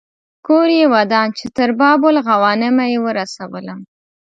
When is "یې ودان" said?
0.79-1.27